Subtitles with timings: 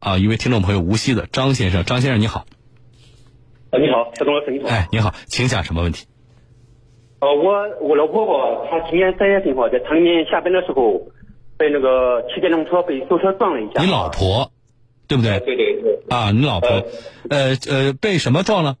[0.00, 2.46] 啊，一位听众朋友无锡的张先生，张先生你好。
[3.70, 4.68] 啊，你好，小东老师，你好。
[4.68, 6.06] 哎，你好，请讲什么问题？
[7.20, 11.12] 呃，我我老婆婆她今年三月份哈，在厂里面下班的时候，
[11.58, 13.82] 被那个骑电动车被轿车撞了一下。
[13.82, 14.50] 你老婆，
[15.06, 15.38] 对不对？
[15.40, 16.00] 对对对。
[16.08, 16.68] 啊，你老婆，
[17.28, 18.76] 呃呃，被什么撞了？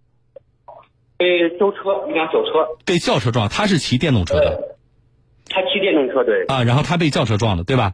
[1.18, 2.50] 被轿车，一辆轿车。
[2.86, 4.76] 被轿车撞，她是骑电动车的。
[5.50, 6.46] 她骑电动车，对。
[6.46, 7.92] 啊，然后她被轿车撞了，对吧？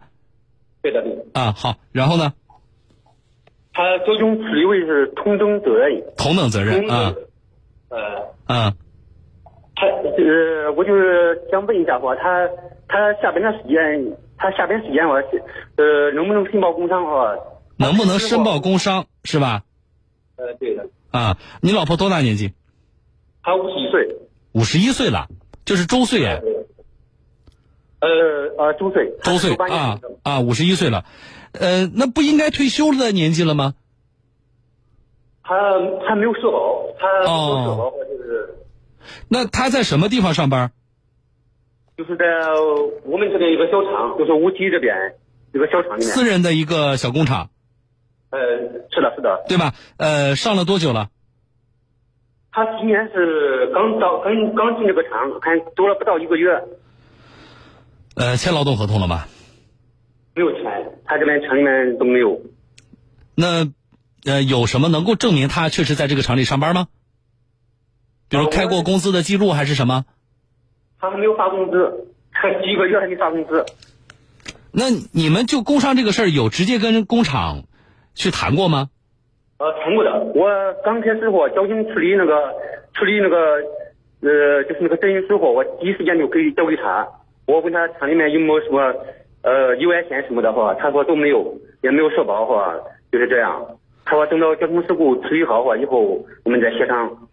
[0.81, 1.13] 对的，对。
[1.35, 2.33] 啊，好，然后呢？
[3.77, 6.03] 他最终处理为是同等责任。
[6.17, 7.15] 同等责任啊。
[7.91, 7.99] 呃。
[8.47, 8.73] 嗯。
[9.79, 12.49] 他呃，我就是想问一下话，他
[12.89, 15.17] 他下班的时间，他下班时间我，
[15.77, 17.37] 呃，能不能申报工伤话？
[17.77, 19.65] 能不能申报工伤是吧？
[20.37, 20.89] 呃，对的。
[21.11, 22.55] 啊，你老婆多大年纪？
[23.43, 24.17] 她五十一岁。
[24.53, 25.29] 五十一岁了，
[25.67, 26.41] 就是周岁哎。
[28.01, 28.09] 呃
[28.57, 29.13] 呃，周岁。
[29.23, 31.05] 周岁啊啊，五十一岁了。
[31.59, 33.75] 呃，那不应该退休的年纪了吗？
[35.43, 35.55] 他
[36.09, 38.55] 还没有社保，他没有社保，就是。
[39.29, 40.73] 那他在什么地方上班？
[41.97, 42.25] 就是在
[43.05, 45.15] 我们这边一个小厂，就是无锡这边
[45.55, 46.13] 一个小厂里面。
[46.13, 47.51] 私人的一个小工厂。
[48.31, 48.39] 呃，
[48.91, 49.45] 是的，是的。
[49.49, 49.73] 对吧？
[49.97, 51.11] 呃，上了多久了？
[52.51, 56.65] 他今年是刚到，刚刚进这个厂，看做了不到一个月。
[58.17, 59.27] 呃，签劳动合同了吗？
[60.37, 62.43] 没有钱，他这边厂里面都没有。
[63.35, 63.65] 那，
[64.31, 66.89] 呃，有什么能够证明他确实在这个厂里上班吗？
[68.29, 70.05] 比如开过工资的记录还是什么？
[71.01, 72.13] 他还没有发工资，
[72.63, 73.65] 几个月还没发工资。
[74.73, 77.63] 那你们就工伤这个事儿有直接跟工厂
[78.15, 78.91] 去谈过吗？
[79.57, 80.21] 呃，谈过的。
[80.35, 80.51] 我
[80.85, 82.53] 刚开始我交警处理那个
[82.93, 83.39] 处理那个
[84.21, 87.09] 呃，就是那个证明书后，我第一时间就给交给他。
[87.47, 88.95] 我问他厂里面有没有什么。
[89.47, 92.75] 呃，意外险什么的话，他说都没有，也没有社保话，
[93.13, 93.79] 就是这样。
[94.05, 97.29] 他说等到交通事故处理好话以后，我们再协商。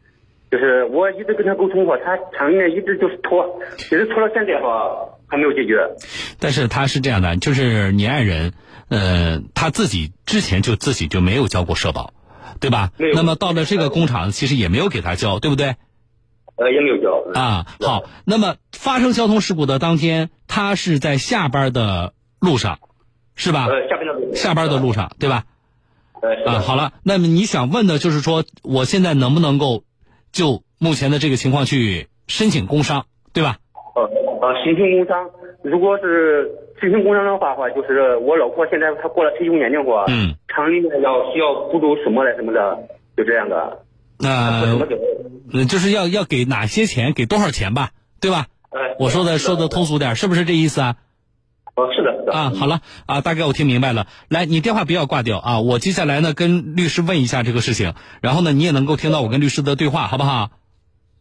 [0.52, 4.94] 就是我一直跟他沟通话，他厂里面一直就是拖，一直拖到现在话
[5.28, 5.90] 还没有解决。
[6.40, 8.53] 但是他是这样的，就是你爱人，
[8.90, 12.13] 呃，他自己之前就自己就没有交过社保，
[12.59, 12.91] 对吧？
[13.16, 15.78] 那么到了这个工厂，其实也没有给他交，对不对？
[16.63, 17.66] 呃，也没有交啊。
[17.79, 22.79] 好，那么发生交通事故的当天，他是在下班的路上，
[23.35, 23.68] 是吧？
[23.68, 25.44] 呃，下班的路下班的路上，对吧？
[26.22, 29.84] 呃，啊，好了，那么你想问的就是说，我现在能不能够
[30.31, 33.57] 就目前的这个情况去申请工伤，对吧？
[33.95, 34.03] 呃
[34.41, 35.30] 呃，申请工伤，
[35.63, 36.50] 如果是
[36.80, 42.88] 申请工伤的话，话就是我老婆现在她过了退休年龄话，嗯，厂里面要需要补助什么的什么的，
[43.18, 43.80] 就这样的。
[44.18, 48.47] 那，就是要要给哪些钱，给多少钱吧，对吧？
[48.69, 50.96] 哎，我说的说的通俗点，是不是这意思啊？
[51.75, 52.34] 哦，是的，是的。
[52.34, 54.07] 啊，好了啊，大概我听明白了。
[54.29, 60.51] 来，你电话不要挂掉啊，我接下来呢跟律师问一下这个事情，然后呢你也能够听到我跟律师的对话，好不好？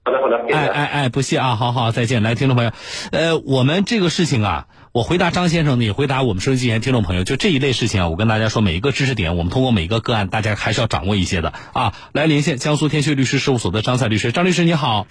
[0.05, 0.37] 好的，好的。
[0.55, 2.23] 哎哎哎，不谢啊，好好再见。
[2.23, 2.73] 来，听众朋友，
[3.13, 4.67] 呃，我们这个事情啊。
[4.93, 11.95] 我回答张先生，也回答我们收音机前听众朋友，就这一类事情啊，我跟大家说，每一个知识点，我们通过每一个个案，大家还是要掌握一些的啊。
[12.13, 15.07] 来连线江苏天旭律师事务所的张赛律师，张律师你好。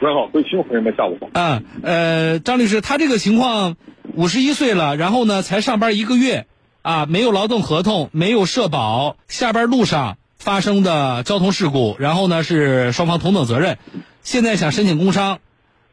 [0.00, 1.28] 你好，各位听众朋友们，下午好。
[1.34, 3.76] 嗯，呃，张律师，他这个情况，
[4.14, 6.46] 五十一岁了，然后呢，才上班一个月，
[6.80, 13.76] 啊，没有劳动合同，没有社保，下班路上发生的交通事故，然后呢是双方同等责任，
[14.22, 15.38] 现在想申请工伤，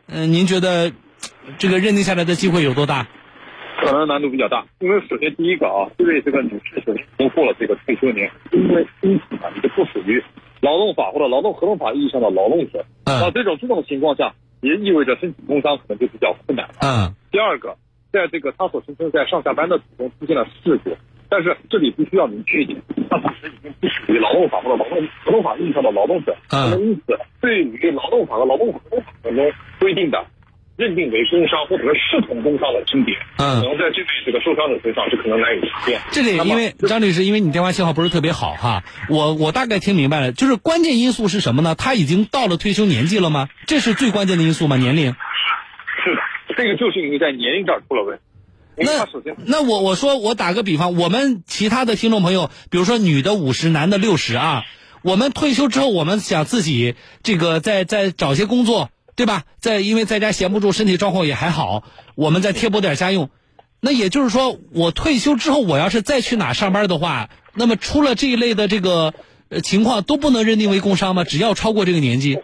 [0.07, 0.91] 嗯，您觉得
[1.57, 3.07] 这个认定下来的机会有多大？
[3.79, 10.21] 可能难度比较大，因为首先第一个啊，因为这个女士首先已经过了这个退休年，因为因此啊，你就不属于
[10.61, 12.83] 劳动法或者劳动合同法意义上的劳动者。
[13.05, 16.67] 那这种这种情况下，也意味着申请工伤可能就比较困难。
[16.81, 17.13] 嗯。
[17.31, 17.77] 第二个，
[18.11, 20.97] 在这个他所声称在上下班的途中出现了事故，
[21.29, 23.51] 但是这里必须要明确一点，他本身
[23.81, 26.35] 已经不属于劳动法或者劳动劳动法意义上的劳动者。
[26.51, 26.71] 嗯。
[26.71, 30.25] 那么因此，对于劳动法和劳动合同法当中规定的。
[30.77, 35.99] 认定为工伤或者是视同工伤的轻点，嗯，可能在这位这个受伤者身上是可能难以实现。
[36.11, 41.73] 这里因为张律师，因为你电话信号不是特别好哈，我我大概听明白了，就是关键因素是什么呢？
[41.73, 43.49] 他已经到了退休年纪了吗？
[43.65, 44.77] 这是最关键的因素吗？
[44.77, 45.15] 年龄？
[46.05, 46.21] 是的，
[46.55, 48.23] 这个就是因为在年龄这儿出了问题。
[48.77, 49.07] 那
[49.45, 54.63] 那我我说我打个比方，我们其他的听众朋友，比如说女的五十，男的六十啊，
[55.01, 58.89] 我们退休之后，我们想自己这个再再找些工作。
[59.17, 59.45] 对吧？
[59.59, 61.83] 在因为在家闲不住，身体状况也还好，
[62.13, 63.31] 我们再贴补点家用。
[63.79, 69.15] 那也就是说，我退休之后，我要是再去哪上班的话，那么出了这一类的这个
[69.49, 71.23] 呃情况，都不能认定为工伤吗？
[71.23, 72.37] 只要超过这个年纪，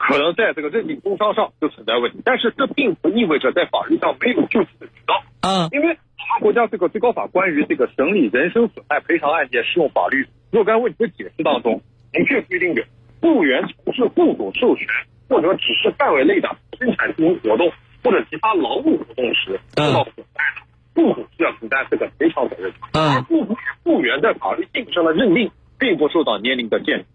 [0.00, 2.22] 可能在这个认定工伤上就存在问题。
[2.24, 5.22] 但是这并不意味着在法律上没有救济的渠道。
[5.42, 11.82] 嗯，因为法国家这个最高法关于这个审理人身损害赔偿案件适用法律若干问题的解释当中，
[12.12, 12.82] 明确规定着，
[13.20, 14.86] 雇员从事雇主授权
[15.28, 16.48] 或者指示范围内的
[16.78, 17.70] 生产经营活动
[18.02, 20.62] 或者其他劳务活动时受到损害的，
[20.94, 22.72] 雇主需要承担这个赔偿责任。
[22.94, 27.06] 而雇主与雇员在法律性质上的认定，并不受到年龄的限制，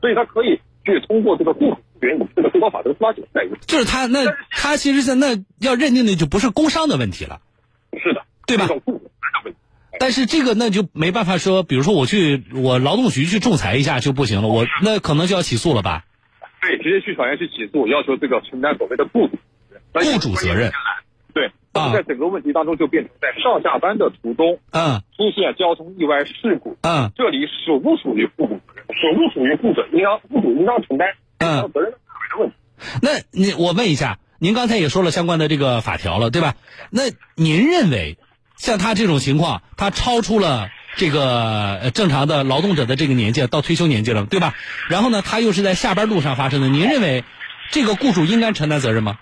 [0.00, 7.40] 所以他可以去通过这个雇主雇员以这个最高法的司法解释来就是他那他其实在那要认定的就不是工伤的问题了。
[8.02, 8.68] 是的，对吧？
[10.00, 16.04] 但是这个那就没办法说，比如说我去我劳动局去仲裁一下就不行了，我那可能就要起诉了吧？
[16.60, 19.38] 对，直接去法院去起诉，要求这个承担所谓的雇主
[19.92, 20.72] 雇主责任。
[21.32, 28.84] 对，啊，在整个问题当中就变成在上下班的途中，嗯，出现交通意外事故，嗯，这里属不属于雇主责任？
[28.88, 31.08] 属不属于雇主应当雇主应当承担
[31.38, 32.54] 嗯责任的范围的问题？
[33.02, 36.54] 那你我问一下，您刚才也说了相关的这个法条了，对吧？
[36.90, 37.02] 那
[37.34, 38.18] 您认为？
[38.56, 44.54] 像他这种情况，他超出了这个正常的劳动者的这个年纪，到退休年纪了，对吧？
[44.88, 47.24] 然后呢，他又是在下班路上发生的，您认为
[47.72, 49.18] 这个雇主应该承担责任吗？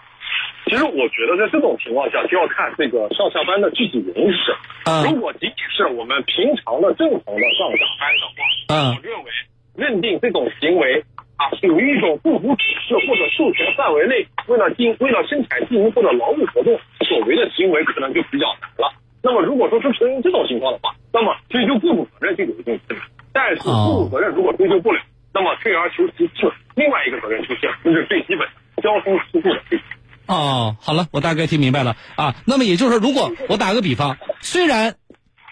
[0.69, 4.53] 其实我觉得在这种情况下，就要看这个上下班的具体原因是什
[4.85, 5.03] 么。
[5.09, 9.33] 如果仅仅是我们平常的正常的上下班的话，我认为
[9.75, 11.05] 认定这种行为
[11.43, 18.95] 啊属于一种雇主指示或者授权范围内，为了经为了生产经营或者劳务活动所为的行为，可能就比较难了。
[19.23, 23.07] 那么，如果说是出现这种情况的话，那么追究雇主责任就有一定困难。
[23.33, 25.01] 但是，雇主责任如果追究不了，
[25.33, 28.47] 那么退而求其次，另外一个责任出现，就是最基本
[28.83, 29.61] 交通事故的。
[30.27, 32.35] 哦，好了，我大概听明白了啊。
[32.47, 34.97] 那么也就是说，如果我打个比方，虽然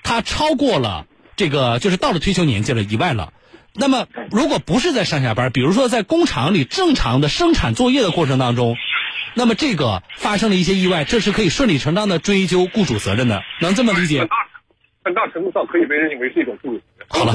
[0.02, 1.06] 他超过了
[1.36, 3.32] 这个，就是到了退休年纪了以外了，
[3.74, 8.76] 那么如果不是在上下班，比如说在工厂里正常的生产作业的过程当中。
[9.34, 14.26] 那么这个发生了一些意外，这是可以顺理成章的追究雇主责任的， 能这么理解？
[15.04, 16.80] 很大程度上可以被认定为是一种雇主。
[17.06, 17.32] 好了，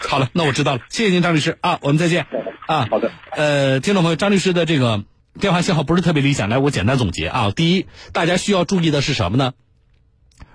[0.00, 2.26] 好了，那我知道了，谢谢您，张律师啊，我们再见
[2.66, 2.88] 啊。
[2.90, 3.12] 好的。
[3.32, 5.04] 呃，听众朋友，张律师的这个
[5.38, 7.50] 电话信号不是特别理想，来，我简单总结啊。
[7.54, 9.52] 第一，大家需要注意的是什么呢？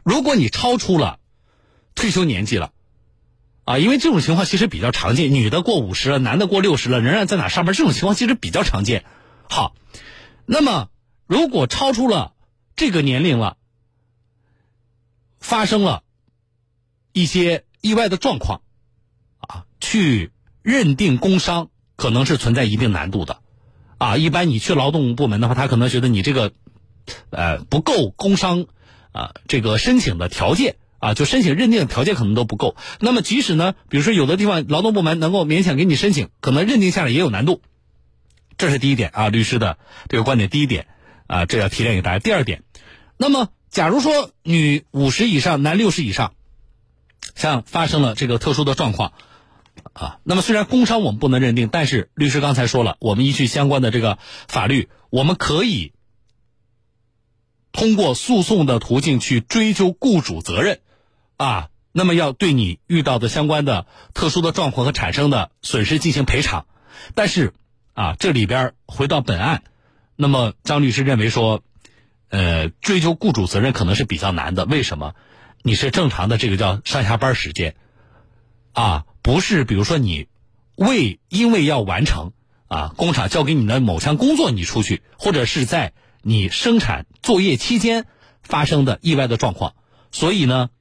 [0.04, 1.20] 如果你超出了
[1.96, 2.72] 退休年纪了
[3.66, 9.06] 啊，因为这种情况其实比较常见，女的过五十了，男的过六十了，仍然在哪上班，这种情况其实比较常见。
[9.50, 9.76] 好。
[10.46, 10.90] 那么，
[11.26, 12.34] 如果超出了
[12.76, 13.56] 这个年龄了，
[15.40, 16.04] 发生了
[17.14, 18.62] 一些意外的状况，
[19.38, 20.32] 啊，去
[20.62, 23.40] 认定工伤可能是存在一定难度的，
[23.98, 26.52] 啊，一般你去劳动部门的话，他可能觉得你这个，
[27.30, 28.66] 呃，不够工伤
[29.14, 32.78] 啊，这个申请的条件啊，就申请认定的条件可能都不够。
[33.02, 37.62] 那么，即使呢，比如说有的地方劳动部门能够勉强给你申请，可能认定下来也有难度。
[38.58, 39.78] 这是第一点啊，律师的
[40.08, 40.50] 这个观点。
[40.50, 40.88] 第一点
[41.28, 42.20] 啊，这要提炼给大家。
[42.20, 42.64] 第二点，
[43.18, 46.36] 那么假如说女五十以上，男六十以上，
[47.36, 49.12] 像发生了这个特殊的状况
[49.92, 55.92] 啊，那么虽然工伤我们不能认定，但是律师刚才说了，我们依据相关的这个法律，我们可以
[57.74, 60.80] 通过诉讼的途径去追究雇主责任
[61.38, 61.70] 啊。
[61.92, 66.66] 那么要对你遇到的相关的特殊的状况和产生的损失进行赔偿，
[67.16, 67.54] 但是。
[67.96, 69.62] 啊，这里边回到本案，
[70.16, 71.62] 那么张律师认为说，
[72.30, 74.66] 呃，追究雇主责任可能是比较难的。
[74.66, 75.14] 为什么？
[75.62, 77.76] 你是正常的这个叫上下班时间，
[78.72, 80.26] 啊，不是比如说你
[80.76, 82.32] 为因为要完成
[82.68, 88.08] 啊工厂交给你的某项工作你出去，或者是在你生产作业期间
[88.42, 89.76] 发生的意外的状况。
[90.12, 90.72] 所以呢，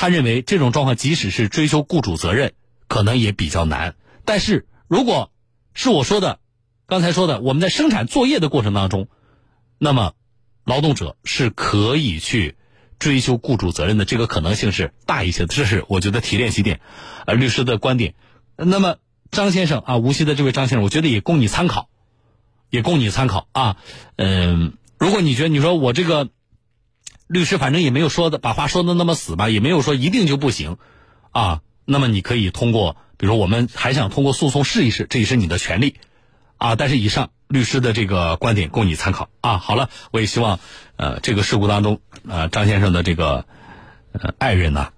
[0.00, 2.54] 他认为这种状况即使是追究雇主责任，
[2.88, 3.96] 可能也比较难。
[4.24, 5.30] 但是如果
[5.74, 6.38] 是我说的。
[6.86, 9.08] 刚才说的，我们在生产作业的过程当中，
[9.78, 10.14] 那么
[10.64, 12.56] 劳动者是可以去
[12.98, 15.46] 追究雇主责任的，这个可能性是大一些的。
[15.48, 16.80] 这是我觉得提炼几点，
[17.26, 18.14] 呃，律师的观点。
[18.56, 18.96] 那么
[19.30, 21.90] 张先生啊，无锡的这位张先生，我觉得也供你参考，
[22.70, 23.76] 也供你参考啊。
[24.16, 26.30] 嗯，如果你觉得你说我这个
[27.30, 30.78] 律师反正也没有说的把话说的那么死吧，也没有说一定就不行
[31.30, 35.94] 啊，那么你可以通过，比如说我们还想通过诉讼试一试，这也是你的权利。
[36.58, 39.58] 啊，但是以上律师的这个观点供你参考啊。
[39.58, 40.58] 好了，我也希望，
[40.96, 43.46] 呃，这个事故当中，呃，张先生的这个，
[44.12, 44.88] 呃，爱人呢，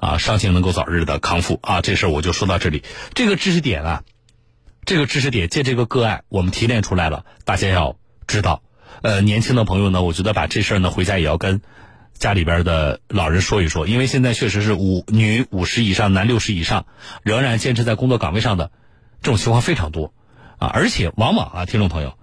[0.00, 1.80] 啊，伤情能够早日的康复啊。
[1.80, 2.82] 这事儿我就说到这里。
[3.14, 4.02] 这个知识点啊，
[4.84, 8.62] 这个知识点借这个个案，我们提炼出来了，大家要知道。
[9.02, 11.60] 呃，年轻的朋友呢，我觉得把这事儿呢回家也要跟
[12.14, 16.86] 家里边的老人说一说，因为现在确实是五女五十以上，男六十以上，
[17.22, 18.72] 仍然坚持在工作岗位上的
[19.22, 20.12] 这种情况非常多。
[20.58, 22.18] 啊，而且往往啊，听众朋友，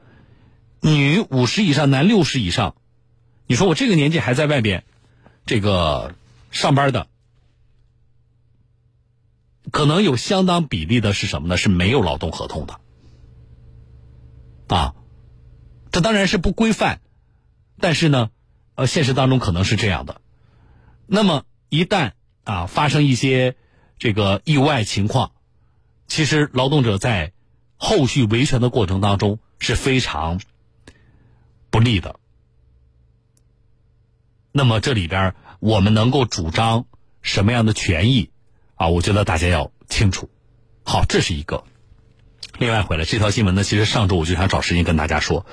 [0.82, 2.76] 女五十以上，男六十以上，
[3.48, 4.84] 你说我这个年纪还在外边，
[5.46, 6.16] 这个
[6.52, 7.08] 上班的，
[9.72, 11.56] 可能有相当比例的是什么呢？
[11.56, 12.76] 是没有劳动合同的，
[14.76, 14.96] 啊，
[15.96, 17.00] 这当然是不规范，
[17.80, 18.30] 但是呢，
[18.76, 20.20] 呃，现实当中可能是这样的。
[21.08, 22.12] 那么一旦
[22.44, 23.56] 啊发生一些
[23.98, 25.32] 这个意外情况，
[26.06, 27.32] 其实劳动者在
[27.78, 30.42] 后续维权的过程当中是非常
[31.70, 32.20] 不利的。
[34.52, 36.88] 那么这里边我们能够主张
[37.22, 38.32] 什么样的权益
[38.76, 38.90] 啊？
[38.90, 40.30] 我觉得大家要清楚。
[40.84, 41.64] 好，这是一个。
[42.58, 45.46] 另外回来这条新闻呢，其实上周我就想找时间跟大家说。